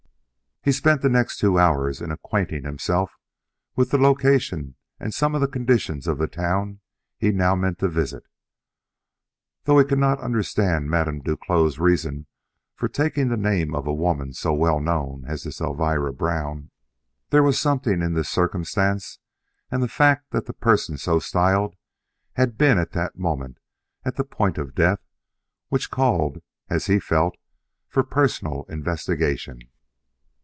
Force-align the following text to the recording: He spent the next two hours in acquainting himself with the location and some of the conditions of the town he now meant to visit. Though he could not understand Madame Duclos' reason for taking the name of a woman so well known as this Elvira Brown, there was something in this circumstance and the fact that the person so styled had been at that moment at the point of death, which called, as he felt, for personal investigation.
He 0.63 0.71
spent 0.71 1.01
the 1.01 1.09
next 1.09 1.39
two 1.39 1.57
hours 1.57 2.01
in 2.03 2.11
acquainting 2.11 2.65
himself 2.65 3.17
with 3.75 3.89
the 3.89 3.97
location 3.97 4.75
and 4.99 5.11
some 5.11 5.33
of 5.33 5.41
the 5.41 5.47
conditions 5.47 6.05
of 6.05 6.19
the 6.19 6.27
town 6.27 6.81
he 7.17 7.31
now 7.31 7.55
meant 7.55 7.79
to 7.79 7.87
visit. 7.89 8.27
Though 9.63 9.79
he 9.79 9.85
could 9.85 9.97
not 9.97 10.19
understand 10.19 10.87
Madame 10.87 11.19
Duclos' 11.19 11.79
reason 11.79 12.27
for 12.75 12.87
taking 12.87 13.29
the 13.29 13.37
name 13.37 13.73
of 13.73 13.87
a 13.87 13.91
woman 13.91 14.33
so 14.33 14.53
well 14.53 14.79
known 14.79 15.23
as 15.25 15.41
this 15.45 15.59
Elvira 15.59 16.13
Brown, 16.13 16.69
there 17.31 17.41
was 17.41 17.59
something 17.59 18.03
in 18.03 18.13
this 18.13 18.29
circumstance 18.29 19.17
and 19.71 19.81
the 19.81 19.87
fact 19.87 20.29
that 20.29 20.45
the 20.45 20.53
person 20.53 20.95
so 20.95 21.17
styled 21.17 21.75
had 22.33 22.55
been 22.59 22.77
at 22.77 22.91
that 22.91 23.17
moment 23.17 23.57
at 24.05 24.15
the 24.15 24.23
point 24.23 24.59
of 24.59 24.75
death, 24.75 24.99
which 25.69 25.89
called, 25.89 26.39
as 26.69 26.85
he 26.85 26.99
felt, 26.99 27.35
for 27.89 28.03
personal 28.03 28.67
investigation. 28.69 29.57